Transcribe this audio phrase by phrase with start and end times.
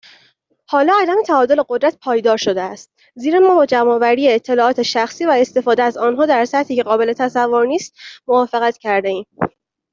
[0.67, 5.83] حالا، عدم تعادل قدرت پایدار شده است، زیرا ما با جمعآوری اطلاعات شخصی و استفاده
[5.83, 7.93] از آنها در سطحی که قابل تصور نیست
[8.27, 9.25] موافقت کردهایم